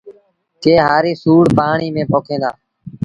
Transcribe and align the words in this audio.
ڪي 0.61 0.73
هآريٚ 0.85 1.19
سُوڙ 1.21 1.43
پآڻيٚ 1.57 1.93
ميݩ 1.95 2.09
پوکيݩ 2.11 2.41
دآ 2.41 2.51